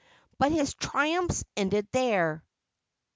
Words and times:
But 0.39 0.51
his 0.51 0.73
triumphs 0.73 1.43
ended 1.55 1.87
there. 1.91 2.43